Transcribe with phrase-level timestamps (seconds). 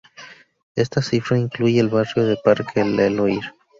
[0.75, 3.53] Esta cifra incluye el barrio de Parque Leloir.